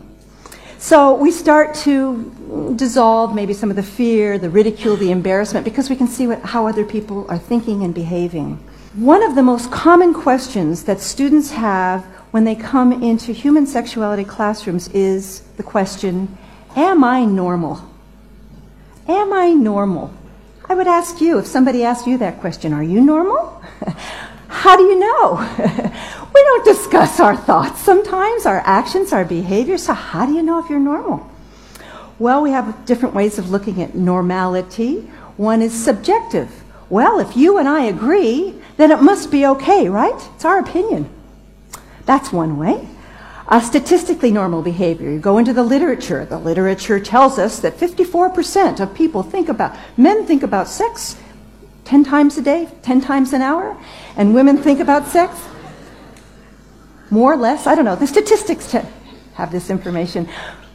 So 0.77 1.15
we 1.15 1.31
start 1.31 1.73
to 1.77 2.73
dissolve 2.75 3.33
maybe 3.33 3.53
some 3.53 3.71
of 3.71 3.75
the 3.75 3.81
fear, 3.81 4.37
the 4.37 4.51
ridicule, 4.51 4.95
the 4.95 5.09
embarrassment, 5.09 5.65
because 5.65 5.89
we 5.89 5.95
can 5.95 6.07
see 6.07 6.27
what, 6.27 6.43
how 6.43 6.67
other 6.67 6.85
people 6.85 7.25
are 7.27 7.39
thinking 7.39 7.83
and 7.83 7.95
behaving. 7.95 8.59
One 8.93 9.23
of 9.23 9.33
the 9.33 9.41
most 9.41 9.71
common 9.71 10.13
questions 10.13 10.83
that 10.83 10.99
students 10.99 11.49
have 11.49 12.05
when 12.29 12.43
they 12.43 12.53
come 12.53 13.01
into 13.01 13.31
human 13.31 13.65
sexuality 13.65 14.23
classrooms 14.23 14.89
is 14.89 15.41
the 15.57 15.63
question 15.63 16.37
Am 16.75 17.03
I 17.03 17.25
normal? 17.25 17.81
Am 19.07 19.31
I 19.31 19.51
normal? 19.51 20.13
I 20.67 20.75
would 20.75 20.87
ask 20.87 21.21
you, 21.21 21.37
if 21.39 21.47
somebody 21.47 21.83
asked 21.83 22.07
you 22.07 22.17
that 22.17 22.41
question, 22.41 22.73
are 22.73 22.83
you 22.83 22.99
normal? 22.99 23.61
How 24.49 24.75
do 24.75 24.83
you 24.83 24.99
know? 24.99 25.35
we 26.33 26.41
don't 26.41 26.65
discuss 26.65 27.19
our 27.19 27.37
thoughts 27.37 27.81
sometimes, 27.81 28.45
our 28.45 28.61
actions, 28.65 29.13
our 29.13 29.23
behaviors, 29.23 29.83
so 29.83 29.93
how 29.93 30.25
do 30.25 30.33
you 30.33 30.41
know 30.41 30.59
if 30.59 30.69
you're 30.69 30.79
normal? 30.79 31.29
Well, 32.17 32.41
we 32.41 32.51
have 32.51 32.85
different 32.85 33.13
ways 33.13 33.37
of 33.37 33.51
looking 33.51 33.81
at 33.81 33.93
normality. 33.93 35.01
One 35.37 35.61
is 35.61 35.73
subjective. 35.73 36.63
Well, 36.89 37.19
if 37.19 37.37
you 37.37 37.57
and 37.57 37.67
I 37.67 37.83
agree, 37.83 38.55
then 38.77 38.91
it 38.91 39.01
must 39.01 39.31
be 39.31 39.45
okay, 39.45 39.87
right? 39.89 40.19
It's 40.35 40.45
our 40.45 40.59
opinion. 40.59 41.09
That's 42.05 42.31
one 42.31 42.57
way 42.57 42.87
a 43.47 43.61
statistically 43.61 44.31
normal 44.31 44.61
behavior. 44.61 45.09
You 45.09 45.19
go 45.19 45.37
into 45.37 45.53
the 45.53 45.63
literature. 45.63 46.25
The 46.25 46.37
literature 46.37 46.99
tells 46.99 47.39
us 47.39 47.59
that 47.59 47.77
54% 47.77 48.79
of 48.79 48.93
people 48.93 49.23
think 49.23 49.49
about, 49.49 49.75
men 49.95 50.25
think 50.25 50.43
about 50.43 50.67
sex 50.67 51.17
10 51.85 52.03
times 52.03 52.37
a 52.37 52.41
day, 52.41 52.67
10 52.81 52.99
times 52.99 53.31
an 53.31 53.41
hour, 53.41 53.77
and 54.17 54.35
women 54.35 54.57
think 54.57 54.81
about 54.81 55.07
sex 55.07 55.39
more 57.09 57.33
or 57.33 57.37
less. 57.37 57.65
I 57.65 57.75
don't 57.75 57.85
know. 57.85 57.95
The 57.95 58.07
statistics 58.07 58.73
have 59.35 59.51
this 59.51 59.69
information. 59.69 60.27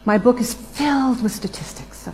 My 0.05 0.17
book 0.17 0.39
is 0.39 0.55
filled 0.55 1.21
with 1.21 1.31
statistics. 1.31 1.99
So. 1.99 2.13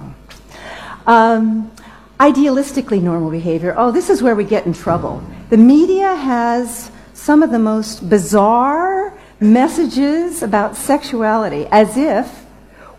Um, 1.08 1.72
idealistically 2.20 3.02
normal 3.02 3.32
behavior. 3.32 3.74
Oh, 3.78 3.92
this 3.92 4.10
is 4.10 4.22
where 4.22 4.36
we 4.36 4.44
get 4.44 4.66
in 4.66 4.74
trouble. 4.74 5.24
The 5.50 5.58
media 5.58 6.14
has 6.14 6.92
some 7.14 7.42
of 7.42 7.52
the 7.52 7.60
most 7.60 8.10
bizarre 8.10 9.09
messages 9.40 10.44
about 10.44 10.76
sexuality 10.76 11.68
as 11.72 11.98
if 11.98 12.46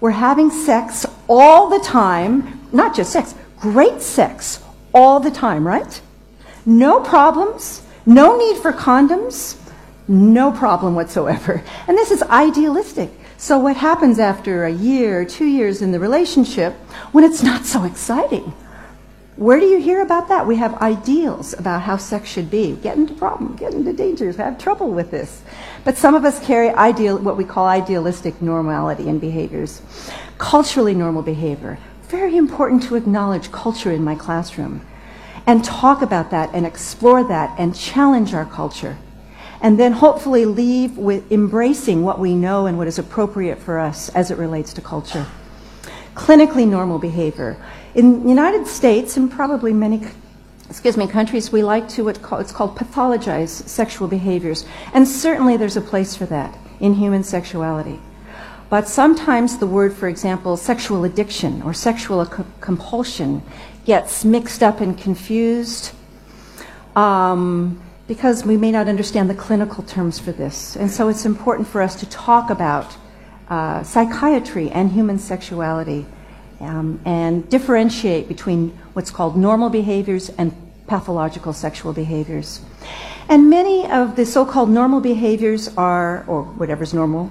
we're 0.01 0.11
having 0.11 0.51
sex 0.51 1.05
all 1.29 1.69
the 1.69 1.85
time, 1.85 2.61
not 2.73 2.95
just 2.95 3.13
sex, 3.13 3.35
great 3.59 4.01
sex 4.01 4.63
all 4.95 5.21
the 5.21 5.31
time, 5.31 5.67
right? 5.67 6.01
No 6.65 7.01
problems, 7.01 7.83
no 8.07 8.37
need 8.37 8.57
for 8.59 8.73
condoms, 8.73 9.57
no 10.09 10.51
problem 10.51 10.95
whatsoever. 10.95 11.63
And 11.87 11.97
this 11.97 12.11
is 12.11 12.23
idealistic. 12.23 13.11
So, 13.37 13.59
what 13.59 13.77
happens 13.77 14.19
after 14.19 14.65
a 14.65 14.71
year, 14.71 15.25
two 15.25 15.47
years 15.47 15.81
in 15.83 15.93
the 15.93 15.99
relationship 15.99 16.75
when 17.13 17.25
it's 17.25 17.43
not 17.43 17.65
so 17.65 17.85
exciting? 17.85 18.53
Where 19.41 19.59
do 19.59 19.65
you 19.65 19.81
hear 19.81 20.03
about 20.03 20.29
that? 20.29 20.47
We 20.47 20.57
have 20.57 20.75
ideals 20.83 21.55
about 21.55 21.81
how 21.81 21.97
sex 21.97 22.29
should 22.29 22.51
be. 22.51 22.73
Get 22.73 22.99
into 22.99 23.15
problems, 23.15 23.59
get 23.59 23.73
into 23.73 23.95
dangers, 23.95 24.37
have 24.37 24.59
trouble 24.59 24.91
with 24.91 25.11
this. 25.11 25.41
But 25.83 25.97
some 25.97 26.15
of 26.15 26.27
us 26.27 26.45
carry 26.45 26.69
ideal, 26.69 27.17
what 27.17 27.39
we 27.39 27.47
call 27.47 27.65
idealistic 27.65 28.43
normality 28.43 29.09
in 29.09 29.19
behaviors. 29.19 29.81
Culturally 30.37 30.93
normal 30.93 31.23
behavior. 31.23 31.79
Very 32.03 32.37
important 32.37 32.83
to 32.83 32.97
acknowledge 32.97 33.51
culture 33.51 33.91
in 33.91 34.05
my 34.05 34.15
classroom 34.15 34.85
and 35.47 35.65
talk 35.65 36.03
about 36.03 36.31
that 36.31 36.51
and 36.53 36.67
explore 36.67 37.25
that 37.25 37.59
and 37.59 37.75
challenge 37.75 38.35
our 38.35 38.45
culture. 38.45 38.99
And 39.63 39.81
then 39.81 39.93
hopefully 39.93 40.45
leave 40.45 40.99
with 40.99 41.33
embracing 41.33 42.03
what 42.03 42.19
we 42.19 42.35
know 42.35 42.67
and 42.67 42.77
what 42.77 42.89
is 42.89 42.99
appropriate 42.99 43.59
for 43.59 43.79
us 43.79 44.11
as 44.11 44.31
it 44.31 44.37
relates 44.37 44.75
to 44.75 44.83
culture. 44.83 45.27
Clinically 46.15 46.69
normal 46.69 46.99
behavior. 46.99 47.57
In 47.95 48.23
the 48.23 48.29
United 48.29 48.67
States 48.67 49.17
and 49.17 49.31
probably 49.31 49.73
many 49.73 50.01
excuse 50.71 50.97
me, 50.97 51.09
countries, 51.09 51.51
we 51.51 51.65
like 51.65 51.89
to 51.89 52.05
what 52.05 52.17
it's 52.41 52.53
called 52.53 52.77
pathologize 52.77 53.49
sexual 53.49 54.07
behaviors. 54.07 54.65
And 54.95 55.07
certainly 55.07 55.57
there's 55.57 55.77
a 55.77 55.81
place 55.81 56.15
for 56.15 56.27
that 56.27 56.57
in 56.79 56.95
human 56.95 57.25
sexuality. 57.25 57.99
But 58.69 58.87
sometimes 58.87 59.59
the 59.59 59.67
word, 59.67 59.93
for 59.93 60.07
example, 60.07 60.57
sexual 60.57 61.05
addiction 61.05 61.61
or 61.63 61.75
sexual 61.75 62.25
compulsion 62.61 63.43
gets 63.85 64.25
mixed 64.25 64.63
up 64.63 64.81
and 64.81 64.97
confused 64.97 65.93
um, 66.95 67.83
because 68.07 68.45
we 68.45 68.57
may 68.57 68.71
not 68.71 68.87
understand 68.87 69.29
the 69.29 69.35
clinical 69.35 69.83
terms 69.83 70.21
for 70.21 70.31
this. 70.31 70.77
And 70.77 70.89
so 70.89 71.09
it's 71.09 71.25
important 71.25 71.67
for 71.67 71.83
us 71.83 71.97
to 71.97 72.07
talk 72.09 72.51
about 72.51 72.97
uh, 73.49 73.83
psychiatry 73.83 74.71
and 74.71 74.93
human 74.93 75.19
sexuality 75.19 76.07
um, 76.61 77.01
and 77.05 77.49
differentiate 77.49 78.29
between 78.29 78.71
what's 78.93 79.11
called 79.11 79.37
normal 79.37 79.71
behaviors 79.71 80.29
and 80.31 80.55
pathological 80.87 81.53
sexual 81.53 81.93
behaviors. 81.93 82.61
And 83.29 83.49
many 83.49 83.89
of 83.91 84.17
the 84.17 84.27
so 84.27 84.45
called 84.45 84.71
normal 84.71 85.01
behaviors 85.01 85.69
are, 85.77 86.25
or 86.27 86.43
whatever's 86.43 86.93
normal, 86.93 87.31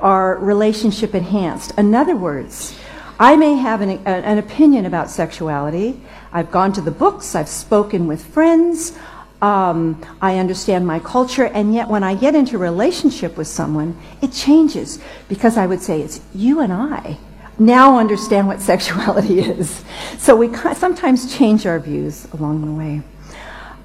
are 0.00 0.36
relationship 0.36 1.14
enhanced. 1.14 1.72
In 1.78 1.94
other 1.94 2.14
words, 2.14 2.78
I 3.18 3.34
may 3.34 3.54
have 3.54 3.80
an, 3.80 3.90
an, 4.06 4.38
opinion 4.38 4.86
about 4.86 5.10
sexuality. 5.10 6.00
I've 6.32 6.52
gone 6.52 6.72
to 6.74 6.80
the 6.80 6.90
books, 6.90 7.34
I've 7.34 7.48
spoken 7.48 8.06
with 8.06 8.24
friends, 8.24 8.96
um, 9.40 10.00
I 10.20 10.38
understand 10.38 10.86
my 10.86 11.00
culture, 11.00 11.46
and 11.46 11.74
yet 11.74 11.88
when 11.88 12.04
I 12.04 12.14
get 12.14 12.34
into 12.34 12.58
relationship 12.58 13.36
with 13.36 13.48
someone, 13.48 13.98
it 14.20 14.32
changes 14.32 15.00
because 15.28 15.56
I 15.56 15.66
would 15.66 15.80
say 15.80 16.00
it's 16.02 16.20
you 16.34 16.60
and 16.60 16.72
I 16.72 17.18
now 17.58 17.98
understand 17.98 18.46
what 18.46 18.60
sexuality 18.60 19.40
is. 19.40 19.84
So 20.18 20.36
we 20.36 20.54
sometimes 20.74 21.36
change 21.36 21.66
our 21.66 21.78
views 21.78 22.26
along 22.32 22.64
the 22.64 22.72
way. 22.72 23.02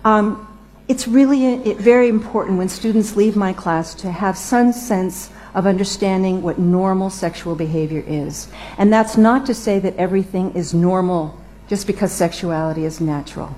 Um, 0.05 0.47
it's 0.87 1.07
really 1.07 1.73
very 1.75 2.09
important 2.09 2.57
when 2.57 2.67
students 2.67 3.15
leave 3.15 3.35
my 3.35 3.53
class 3.53 3.93
to 3.95 4.11
have 4.11 4.37
some 4.37 4.73
sense 4.73 5.29
of 5.53 5.65
understanding 5.65 6.41
what 6.41 6.59
normal 6.59 7.09
sexual 7.09 7.55
behavior 7.55 8.03
is. 8.05 8.49
And 8.77 8.91
that's 8.91 9.15
not 9.15 9.45
to 9.45 9.53
say 9.53 9.79
that 9.79 9.95
everything 9.95 10.53
is 10.53 10.73
normal 10.73 11.39
just 11.67 11.87
because 11.87 12.11
sexuality 12.11 12.85
is 12.85 12.99
natural. 12.99 13.55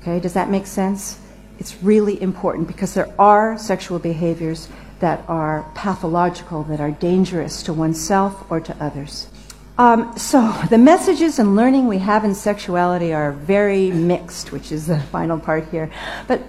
Okay, 0.00 0.20
does 0.20 0.34
that 0.34 0.50
make 0.50 0.66
sense? 0.66 1.18
It's 1.58 1.82
really 1.82 2.20
important 2.20 2.68
because 2.68 2.94
there 2.94 3.12
are 3.18 3.58
sexual 3.58 3.98
behaviors 3.98 4.68
that 5.00 5.24
are 5.28 5.70
pathological, 5.74 6.62
that 6.64 6.80
are 6.80 6.90
dangerous 6.90 7.62
to 7.64 7.72
oneself 7.72 8.50
or 8.50 8.60
to 8.60 8.76
others. 8.82 9.28
Um, 9.76 10.16
so 10.16 10.52
the 10.70 10.78
messages 10.78 11.40
and 11.40 11.56
learning 11.56 11.88
we 11.88 11.98
have 11.98 12.24
in 12.24 12.34
sexuality 12.34 13.12
are 13.12 13.32
very 13.32 13.90
mixed, 13.90 14.52
which 14.52 14.70
is 14.70 14.86
the 14.86 15.00
final 15.00 15.38
part 15.38 15.68
here. 15.70 15.90
But 16.28 16.42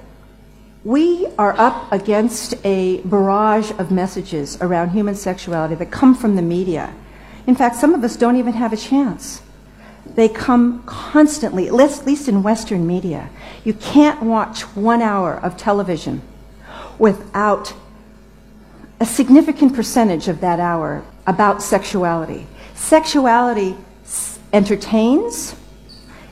we 0.84 1.26
are 1.40 1.58
up 1.58 1.92
against 1.92 2.54
a 2.64 3.02
barrage 3.02 3.72
of 3.80 3.90
messages 3.90 4.62
around 4.62 4.90
human 4.92 5.16
sexuality 5.16 5.74
that 5.74 5.90
come 5.90 6.14
from 6.14 6.36
the 6.36 6.44
media. 6.44 6.94
In 7.48 7.56
fact, 7.56 7.78
some 7.78 7.96
of 7.96 8.04
us 8.04 8.16
don't 8.16 8.36
even 8.36 8.54
have 8.54 8.72
a 8.72 8.78
chance. 8.78 9.42
They 10.06 10.30
come 10.30 10.84
constantly, 10.86 11.68
at 11.68 11.74
least 11.74 12.28
in 12.28 12.44
Western 12.44 12.86
media. 12.86 13.30
You 13.64 13.74
can't 13.74 14.22
watch 14.22 14.62
one 14.76 15.02
hour 15.02 15.34
of 15.34 15.58
television 15.58 16.22
without 17.00 17.74
a 19.00 19.06
significant 19.06 19.74
percentage 19.74 20.28
of 20.28 20.42
that 20.42 20.60
hour 20.60 21.04
about 21.26 21.64
sexuality. 21.64 22.46
Sexuality 22.76 23.76
entertains, 24.54 25.56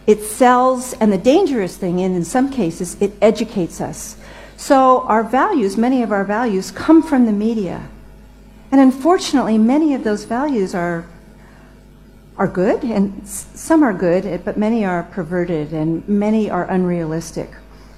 it 0.06 0.22
sells, 0.22 0.94
and 0.94 1.12
the 1.12 1.18
dangerous 1.18 1.78
thing, 1.78 2.02
and 2.02 2.16
in 2.16 2.26
some 2.26 2.52
cases, 2.52 2.96
it 3.02 3.14
educates 3.22 3.82
us. 3.82 4.18
So 4.58 5.02
our 5.08 5.24
values, 5.24 5.78
many 5.78 6.04
of 6.04 6.12
our 6.12 6.24
values, 6.24 6.70
come 6.70 7.02
from 7.02 7.26
the 7.26 7.32
media. 7.32 7.88
And 8.72 8.80
unfortunately, 8.80 9.58
many 9.58 9.94
of 9.94 10.04
those 10.04 10.26
values 10.26 10.76
are, 10.76 11.06
are 12.38 12.48
good, 12.48 12.84
and 12.84 13.28
some 13.28 13.82
are 13.82 13.94
good, 13.94 14.26
eh, 14.26 14.38
but 14.38 14.58
many 14.58 14.86
are 14.86 15.04
perverted, 15.04 15.74
and 15.74 16.08
many 16.08 16.50
are 16.50 16.70
unrealistic. 16.70 17.50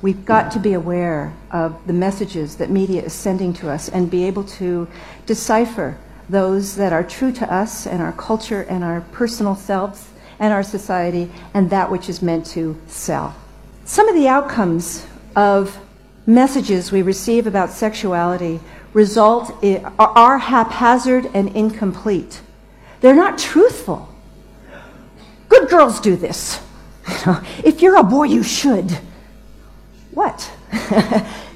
We've 0.02 0.24
got 0.24 0.52
to 0.52 0.60
be 0.60 0.74
aware 0.74 1.34
of 1.52 1.76
the 1.88 1.94
messages 1.94 2.58
that 2.58 2.70
media 2.70 3.04
is 3.04 3.14
sending 3.14 3.54
to 3.56 3.70
us 3.70 3.90
and 3.90 4.10
be 4.10 4.26
able 4.26 4.44
to 4.44 4.88
decipher 5.26 5.98
those 6.30 6.76
that 6.76 6.92
are 6.94 7.04
true 7.04 7.32
to 7.32 7.54
us 7.54 7.86
and 7.86 8.02
our 8.02 8.14
culture 8.14 8.62
and 8.64 8.84
our 8.84 9.02
personal 9.12 9.56
selves 9.56 10.10
and 10.40 10.54
our 10.54 10.64
society 10.64 11.32
and 11.54 11.70
that 11.70 11.90
which 11.90 12.10
is 12.10 12.22
meant 12.22 12.46
to 12.46 12.80
sell. 12.88 13.36
Some 13.86 14.08
of 14.10 14.16
the 14.16 14.28
outcomes 14.28 15.06
of 15.36 15.78
messages 16.26 16.92
we 16.92 17.02
receive 17.02 17.46
about 17.46 17.70
sexuality 17.70 18.60
result 18.94 19.64
in, 19.64 19.86
are 20.00 20.38
haphazard 20.38 21.30
and 21.34 21.50
incomplete. 21.56 22.42
They're 23.02 23.16
not 23.16 23.38
truthful. 23.38 24.10
Good 25.50 25.70
girls 25.70 26.00
do 26.00 26.16
this. 26.16 26.62
if 27.64 27.82
you're 27.82 27.98
a 27.98 28.04
boy, 28.04 28.24
you 28.24 28.42
should. 28.42 29.00
What? 30.12 30.52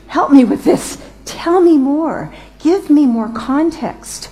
Help 0.07 0.31
me 0.31 0.43
with 0.43 0.63
this. 0.63 1.01
Tell 1.25 1.61
me 1.61 1.77
more. 1.77 2.33
Give 2.59 2.89
me 2.89 3.05
more 3.05 3.29
context 3.29 4.29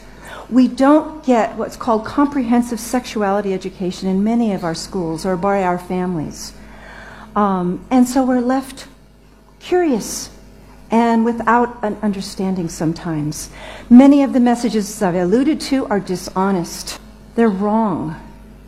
we 0.49 0.67
don't 0.67 1.25
get 1.25 1.55
what's 1.55 1.75
called 1.75 2.05
comprehensive 2.05 2.79
sexuality 2.79 3.53
education 3.53 4.07
in 4.07 4.23
many 4.23 4.53
of 4.53 4.63
our 4.63 4.75
schools 4.75 5.25
or 5.25 5.35
by 5.35 5.63
our 5.63 5.77
families. 5.77 6.53
Um, 7.35 7.85
and 7.91 8.07
so 8.07 8.25
we're 8.25 8.39
left 8.39 8.87
curious 9.59 10.29
and 10.89 11.25
without 11.25 11.83
an 11.83 11.97
understanding 12.01 12.69
sometimes. 12.69 13.49
Many 13.89 14.23
of 14.23 14.31
the 14.31 14.39
messages 14.39 15.01
I've 15.01 15.15
alluded 15.15 15.59
to 15.61 15.85
are 15.87 15.99
dishonest. 15.99 16.99
They're 17.35 17.49
wrong. 17.49 18.15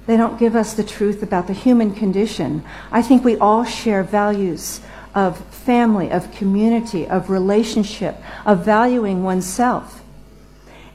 They 0.06 0.18
don't 0.18 0.38
give 0.38 0.56
us 0.56 0.74
the 0.74 0.84
truth 0.84 1.24
about 1.24 1.48
the 1.48 1.54
human 1.54 1.94
condition. 1.94 2.64
I 2.92 3.02
think 3.02 3.24
we 3.24 3.38
all 3.38 3.64
share 3.64 4.04
values 4.04 4.82
of 5.16 5.38
family, 5.54 6.12
of 6.12 6.32
community, 6.32 7.08
of 7.08 7.30
relationship, 7.30 8.18
of 8.46 8.66
valuing 8.66 9.24
oneself. 9.24 9.99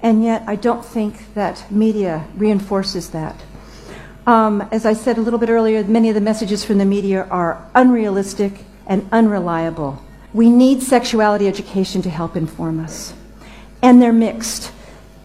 And 0.05 0.23
yet, 0.23 0.45
I 0.47 0.57
don't 0.57 0.85
think 0.85 1.33
that 1.33 1.65
media 1.73 2.27
reinforces 2.37 3.09
that. 3.11 3.41
Um, 4.27 4.61
as 4.71 4.85
I 4.85 4.93
said 4.93 5.17
a 5.17 5.23
little 5.23 5.39
bit 5.39 5.49
earlier, 5.49 5.83
many 5.83 6.11
of 6.11 6.15
the 6.15 6.21
messages 6.21 6.63
from 6.63 6.77
the 6.77 6.85
media 6.85 7.27
are 7.31 7.67
unrealistic 7.75 8.67
and 8.87 9.09
unreliable. 9.13 10.03
We 10.35 10.51
need 10.51 10.83
sexuality 10.83 11.49
education 11.49 12.03
to 12.03 12.11
help 12.11 12.37
inform 12.37 12.81
us. 12.81 13.15
And 13.81 14.03
they're 14.03 14.13
mixed. 14.13 14.73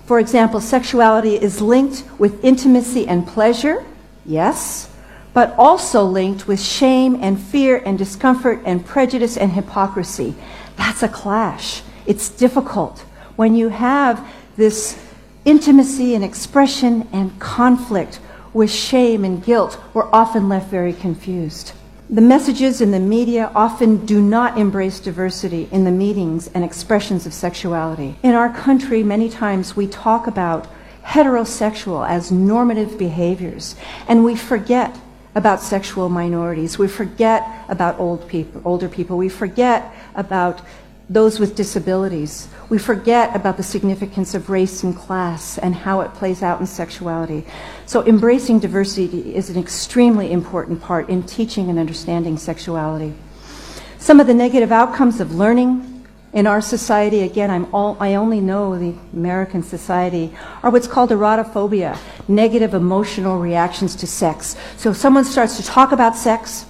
For 0.05 0.17
example, 0.17 0.61
sexuality 0.61 1.35
is 1.35 1.59
linked 1.59 2.05
with 2.17 2.41
intimacy 2.41 3.05
and 3.05 3.27
pleasure, 3.27 3.85
yes, 4.25 4.89
but 5.33 5.53
also 5.57 6.03
linked 6.05 6.47
with 6.47 6.61
shame 6.61 7.17
and 7.21 7.37
fear 7.37 7.83
and 7.85 7.97
discomfort 7.97 8.61
and 8.63 8.85
prejudice 8.85 9.35
and 9.35 9.51
hypocrisy. 9.51 10.35
That's 10.77 11.03
a 11.03 11.09
clash. 11.09 11.81
It's 12.05 12.29
difficult. 12.29 12.99
When 13.35 13.55
you 13.55 13.69
have 13.69 14.25
this 14.59 15.01
intimacy 15.45 16.13
and 16.15 16.23
expression 16.23 17.07
and 17.13 17.39
conflict 17.39 18.19
with 18.53 18.69
shame 18.69 19.23
and 19.23 19.43
guilt, 19.43 19.81
we're 19.93 20.09
often 20.11 20.49
left 20.49 20.69
very 20.69 20.93
confused. 20.93 21.71
The 22.09 22.21
messages 22.21 22.81
in 22.81 22.91
the 22.91 22.99
media 22.99 23.51
often 23.55 24.05
do 24.05 24.21
not 24.21 24.57
embrace 24.57 24.99
diversity 24.99 25.69
in 25.71 25.85
the 25.85 25.91
meetings 25.91 26.49
and 26.53 26.63
expressions 26.65 27.25
of 27.25 27.33
sexuality. 27.33 28.17
In 28.21 28.35
our 28.35 28.49
country, 28.49 29.01
many 29.01 29.29
times 29.29 29.75
we 29.75 29.87
talk 29.87 30.27
about 30.27 30.67
heterosexual 31.03 32.07
as 32.07 32.31
normative 32.31 32.97
behaviors, 32.97 33.75
and 34.07 34.25
we 34.25 34.35
forget 34.35 34.95
about 35.35 35.61
sexual 35.61 36.09
minorities. 36.09 36.77
We 36.77 36.87
forget 36.87 37.47
about 37.69 37.97
old 37.99 38.27
people, 38.27 38.61
older 38.65 38.89
people. 38.89 39.15
We 39.15 39.29
forget 39.29 39.93
about 40.15 40.61
those 41.09 41.39
with 41.39 41.55
disabilities. 41.55 42.47
We 42.69 42.77
forget 42.77 43.35
about 43.35 43.57
the 43.57 43.63
significance 43.63 44.35
of 44.35 44.49
race 44.49 44.83
and 44.83 44.95
class 44.95 45.57
and 45.57 45.73
how 45.73 46.01
it 46.01 46.13
plays 46.13 46.43
out 46.43 46.59
in 46.59 46.67
sexuality. 46.67 47.45
So 47.87 48.05
embracing 48.05 48.59
diversity 48.59 49.35
is 49.35 49.49
an 49.49 49.57
extremely 49.57 50.31
important 50.31 50.81
part 50.81 51.09
in 51.09 51.23
teaching 51.23 51.69
and 51.69 51.79
understanding 51.79 52.37
sexuality. 52.37 53.15
Some 53.97 54.19
of 54.19 54.27
the 54.27 54.35
negative 54.35 54.71
outcomes 54.71 55.19
of 55.19 55.33
learning 55.33 56.05
in 56.31 56.45
our 56.45 56.61
society, 56.61 57.21
again, 57.21 57.49
I'm 57.49 57.73
all, 57.73 57.97
I 57.99 58.13
only 58.13 58.39
know 58.39 58.77
the 58.77 58.93
American 59.13 59.63
society, 59.63 60.31
are 60.61 60.69
what's 60.69 60.87
called 60.87 61.09
erotophobia, 61.09 61.97
negative 62.27 62.75
emotional 62.75 63.39
reactions 63.39 63.95
to 63.95 64.05
sex. 64.05 64.55
So 64.77 64.91
if 64.91 64.97
someone 64.97 65.25
starts 65.25 65.57
to 65.57 65.63
talk 65.63 65.91
about 65.91 66.15
sex, 66.15 66.67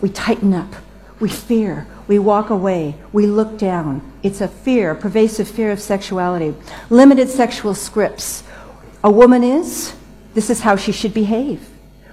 we 0.00 0.08
tighten 0.08 0.52
up, 0.52 0.74
we 1.20 1.28
fear, 1.28 1.86
we 2.08 2.18
walk 2.18 2.50
away. 2.50 2.94
We 3.12 3.26
look 3.26 3.58
down. 3.58 4.02
It's 4.22 4.40
a 4.40 4.48
fear, 4.48 4.94
pervasive 4.94 5.48
fear 5.48 5.72
of 5.72 5.80
sexuality. 5.80 6.54
Limited 6.90 7.28
sexual 7.28 7.74
scripts. 7.74 8.44
A 9.02 9.10
woman 9.10 9.42
is, 9.42 9.94
this 10.34 10.50
is 10.50 10.60
how 10.60 10.76
she 10.76 10.92
should 10.92 11.14
behave. 11.14 11.68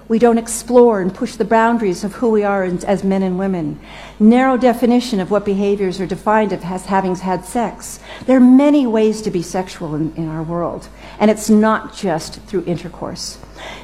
We 0.06 0.18
don't 0.18 0.36
explore 0.36 1.00
and 1.00 1.14
push 1.14 1.36
the 1.36 1.46
boundaries 1.46 2.04
of 2.04 2.14
who 2.14 2.30
we 2.30 2.42
are 2.42 2.62
as 2.64 3.02
men 3.02 3.22
and 3.22 3.38
women. 3.38 3.80
Narrow 4.20 4.58
definition 4.58 5.18
of 5.18 5.30
what 5.30 5.46
behaviors 5.46 5.98
are 5.98 6.06
defined 6.06 6.52
as 6.52 6.84
having 6.84 7.16
had 7.16 7.44
sex. 7.44 8.00
There 8.26 8.36
are 8.36 8.40
many 8.40 8.86
ways 8.86 9.22
to 9.22 9.30
be 9.30 9.42
sexual 9.42 9.94
in, 9.94 10.14
in 10.14 10.28
our 10.28 10.42
world, 10.42 10.88
and 11.18 11.30
it's 11.30 11.48
not 11.48 11.94
just 11.94 12.34
through 12.42 12.64
intercourse. 12.66 13.38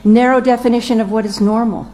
Narrow 0.05 0.43
definition 0.43 1.01
of 1.01 1.11
what 1.11 1.25
is 1.25 1.41
normal. 1.41 1.91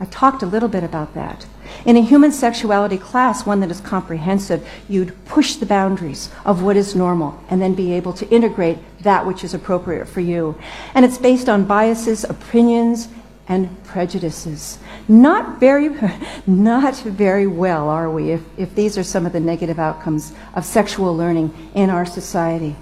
I 0.00 0.06
talked 0.06 0.42
a 0.42 0.46
little 0.46 0.68
bit 0.70 0.82
about 0.82 1.12
that. 1.12 1.46
In 1.84 1.96
a 1.96 2.00
human 2.02 2.32
sexuality 2.32 2.96
class, 2.96 3.44
one 3.44 3.60
that 3.60 3.70
is 3.70 3.82
comprehensive, 3.82 4.66
you'd 4.88 5.24
push 5.26 5.56
the 5.56 5.66
boundaries 5.66 6.30
of 6.46 6.62
what 6.62 6.76
is 6.76 6.96
normal 6.96 7.38
and 7.50 7.60
then 7.60 7.74
be 7.74 7.92
able 7.92 8.14
to 8.14 8.28
integrate 8.30 8.78
that 9.02 9.26
which 9.26 9.44
is 9.44 9.52
appropriate 9.52 10.08
for 10.08 10.20
you. 10.20 10.58
And 10.94 11.04
it's 11.04 11.18
based 11.18 11.50
on 11.50 11.66
biases, 11.66 12.24
opinions, 12.24 13.08
and 13.46 13.82
prejudices. 13.84 14.78
Not 15.06 15.60
very, 15.60 15.90
not 16.46 16.96
very 17.00 17.46
well, 17.46 17.90
are 17.90 18.10
we, 18.10 18.30
if, 18.30 18.42
if 18.56 18.74
these 18.74 18.96
are 18.96 19.04
some 19.04 19.26
of 19.26 19.32
the 19.32 19.40
negative 19.40 19.78
outcomes 19.78 20.32
of 20.54 20.64
sexual 20.64 21.14
learning 21.14 21.52
in 21.74 21.90
our 21.90 22.06
society. 22.06 22.74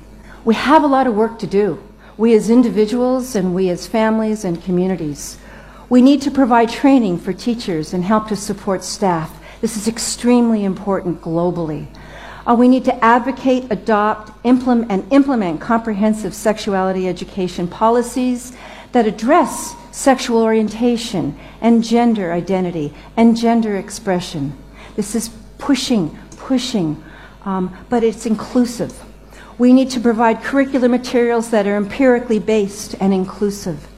We 0.45 0.55
have 0.55 0.85
a 0.85 0.87
lot 0.87 1.09
of 1.09 1.15
work 1.15 1.41
to 1.41 1.49
do, 1.49 1.83
we 2.17 2.35
as 2.35 2.49
individuals 2.49 3.35
and 3.35 3.55
we 3.55 3.71
as 3.71 3.87
families 3.87 4.45
and 4.45 4.63
communities. 4.63 5.39
We 5.91 6.03
need 6.03 6.21
to 6.23 6.31
provide 6.31 6.69
training 6.69 7.19
for 7.19 7.33
teachers 7.33 7.95
and 7.95 8.05
help 8.05 8.29
to 8.29 8.37
support 8.37 8.85
staff. 8.85 9.35
This 9.63 9.77
is 9.77 9.89
extremely 9.89 10.65
important 10.65 11.23
globally. 11.23 11.87
Uh, 12.47 12.55
we 12.55 12.69
need 12.69 12.85
to 12.85 13.05
advocate, 13.05 13.65
adopt, 13.71 14.33
implement, 14.45 14.91
and 14.91 15.11
implement 15.13 15.63
comprehensive 15.63 16.35
sexuality 16.35 17.09
education 17.09 17.67
policies 17.67 18.55
that 18.93 19.07
address 19.07 19.75
sexual 19.91 20.43
orientation 20.43 21.39
and 21.61 21.83
gender 21.83 22.33
identity 22.33 22.93
and 23.17 23.37
gender 23.37 23.77
expression. 23.77 24.53
This 24.95 25.15
is 25.15 25.31
pushing, 25.57 26.17
pushing, 26.37 27.03
um, 27.45 27.75
but 27.89 28.05
it's 28.05 28.27
inclusive. 28.27 29.03
We 29.57 29.73
need 29.73 29.91
to 29.91 30.01
provide 30.01 30.43
curricular 30.43 30.91
materials 30.91 31.51
that 31.51 31.67
are 31.67 31.77
empirically 31.77 32.39
based 32.39 32.95
and 33.01 33.13
inclusive. 33.13 33.89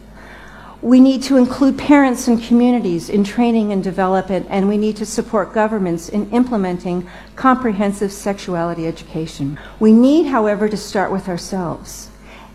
We 0.82 0.98
need 0.98 1.22
to 1.24 1.36
include 1.36 1.76
parents 1.76 2.26
and 2.26 2.42
communities 2.42 3.10
in 3.10 3.22
training 3.22 3.70
and 3.70 3.84
development, 3.84 4.46
and 4.48 4.66
we 4.66 4.78
need 4.78 4.96
to 4.96 5.04
support 5.04 5.52
governments 5.52 6.08
in 6.08 6.30
implementing 6.30 7.06
comprehensive 7.36 8.10
sexuality 8.10 8.86
education. 8.86 9.58
We 9.78 9.92
need, 9.92 10.28
however, 10.28 10.70
to 10.70 10.78
start 10.78 11.12
with 11.12 11.28
ourselves. 11.28 12.08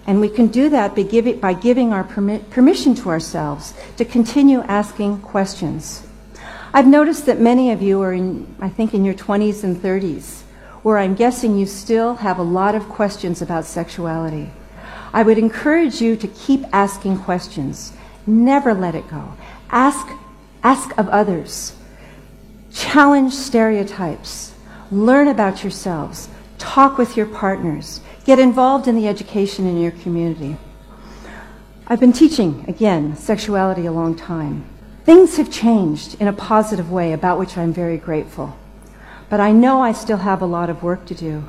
And 0.08 0.20
we 0.22 0.30
can 0.30 0.48
do 0.48 0.70
that 0.70 0.96
by, 0.96 1.04
by 1.34 1.54
giving 1.54 1.94
our 1.94 2.04
permi 2.04 2.50
permission 2.50 2.96
to 2.96 3.10
ourselves 3.10 3.76
to 3.98 4.06
continue 4.06 4.62
asking 4.62 5.22
questions. 5.22 6.08
I've 6.74 6.88
noticed 6.88 7.28
that 7.28 7.40
many 7.40 7.72
of 7.72 7.84
you 7.84 8.02
are 8.02 8.14
in, 8.14 8.56
I 8.60 8.70
think, 8.70 8.96
in 8.96 9.06
your 9.06 9.14
20s 9.14 9.64
and 9.64 9.78
30s, 9.78 10.42
where 10.82 10.98
I'm 10.98 11.14
guessing 11.14 11.60
you 11.60 11.68
still 11.68 12.16
have 12.16 12.40
a 12.40 12.44
lot 12.44 12.74
of 12.74 12.90
questions 12.90 13.44
about 13.44 13.66
sexuality. 13.66 14.50
I 15.14 15.22
would 15.22 15.38
encourage 15.38 16.02
you 16.02 16.16
to 16.18 16.28
keep 16.28 16.66
asking 16.74 17.20
questions 17.20 17.94
Never 18.28 18.74
let 18.74 18.96
it 18.96 19.08
go. 19.10 19.34
Ask, 19.70 20.08
ask 20.64 20.98
of 20.98 21.08
others. 21.10 21.76
Challenge 22.74 23.32
stereotypes. 23.32 24.54
Learn 24.92 25.28
about 25.28 25.64
yourselves. 25.64 26.30
Talk 26.58 26.98
with 26.98 27.16
your 27.16 27.26
partners. 27.26 28.02
Get 28.26 28.40
involved 28.40 28.88
in 28.88 28.96
the 28.96 29.08
education 29.08 29.68
in 29.68 29.80
your 29.80 29.92
community. 29.92 30.58
I've 31.88 32.00
been 32.00 32.14
teaching, 32.14 32.66
again, 32.68 33.16
sexuality 33.16 33.86
a 33.86 33.92
long 33.92 34.16
time. 34.16 34.66
Things 35.04 35.38
have 35.38 35.52
changed 35.52 36.20
in 36.20 36.28
a 36.28 36.34
positive 36.34 36.92
way 36.92 37.14
about 37.14 37.38
which 37.38 37.58
I'm 37.58 37.72
very 37.72 37.98
grateful. 37.98 38.58
But 39.30 39.40
I 39.40 39.52
know 39.52 39.82
I 39.82 39.92
still 39.92 40.18
have 40.18 40.42
a 40.42 40.48
lot 40.48 40.70
of 40.70 40.82
work 40.82 41.06
to 41.06 41.16
do 41.16 41.44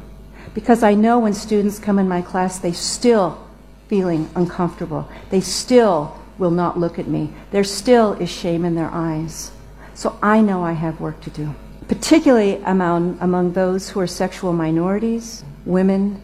because 0.53 0.83
I 0.83 0.95
know 0.95 1.19
when 1.19 1.33
students 1.33 1.79
come 1.79 1.99
in 1.99 2.09
my 2.09 2.23
class, 2.23 2.59
they 2.59 2.73
still 2.73 3.43
feeling 3.89 4.29
uncomfortable. 4.35 5.09
They 5.31 5.41
still 5.41 6.19
will 6.39 6.51
not 6.51 6.79
look 6.79 6.99
at 6.99 7.07
me. 7.07 7.33
There 7.51 7.65
still 7.65 8.13
is 8.15 8.31
shame 8.31 8.65
in 8.65 8.75
their 8.75 8.91
eyes. 8.91 9.51
So 9.95 10.19
I 10.23 10.41
know 10.41 10.63
I 10.63 10.73
have 10.73 11.01
work 11.01 11.21
to 11.23 11.31
do, 11.31 11.55
particularly 11.89 12.57
among, 12.65 13.19
among 13.21 13.53
those 13.53 13.89
who 13.89 14.01
are 14.01 14.07
sexual 14.07 14.53
minorities, 14.53 15.43
women, 15.65 16.23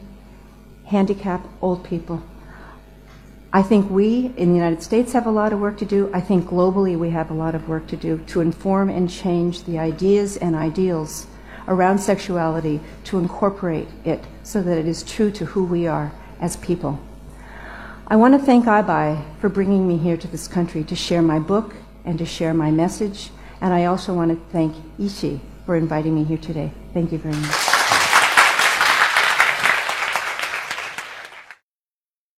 handicapped, 0.84 1.46
old 1.62 1.82
people. 1.82 2.22
I 3.54 3.62
think 3.62 3.90
we 3.90 4.32
in 4.36 4.50
the 4.50 4.56
United 4.56 4.82
States 4.82 5.12
have 5.12 5.26
a 5.26 5.30
lot 5.30 5.52
of 5.52 5.60
work 5.60 5.76
to 5.78 5.84
do. 5.84 6.10
I 6.14 6.20
think 6.20 6.46
globally 6.46 6.98
we 6.98 7.10
have 7.10 7.30
a 7.30 7.34
lot 7.34 7.54
of 7.54 7.68
work 7.68 7.86
to 7.88 7.96
do 7.96 8.18
to 8.28 8.40
inform 8.40 8.88
and 8.88 9.10
change 9.10 9.64
the 9.64 9.78
ideas 9.78 10.38
and 10.38 10.56
ideals 10.56 11.26
around 11.68 11.98
sexuality 11.98 12.80
to 13.04 13.18
incorporate 13.18 13.88
it 14.04 14.24
so 14.42 14.62
that 14.62 14.78
it 14.78 14.86
is 14.86 15.02
true 15.02 15.30
to 15.30 15.44
who 15.44 15.64
we 15.64 15.86
are 15.86 16.12
as 16.40 16.56
people. 16.56 16.98
I 18.06 18.16
want 18.16 18.38
to 18.38 18.44
thank 18.44 18.66
IBI 18.66 19.22
for 19.40 19.48
bringing 19.48 19.86
me 19.86 19.96
here 19.96 20.16
to 20.16 20.28
this 20.28 20.48
country 20.48 20.82
to 20.84 20.96
share 20.96 21.22
my 21.22 21.38
book 21.38 21.74
and 22.04 22.18
to 22.18 22.26
share 22.26 22.52
my 22.52 22.70
message. 22.70 23.30
And 23.60 23.72
I 23.72 23.84
also 23.84 24.12
want 24.12 24.30
to 24.30 24.52
thank 24.52 24.74
Yixi 24.98 25.40
for 25.64 25.76
inviting 25.76 26.14
me 26.14 26.24
here 26.24 26.38
today. 26.38 26.72
Thank 26.92 27.12
you 27.12 27.18
very 27.18 27.36
much. 27.36 27.71